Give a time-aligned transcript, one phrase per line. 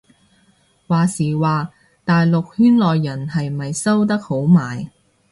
[0.87, 1.69] 話時話
[2.05, 4.89] 大陸圈內人係咪收得好埋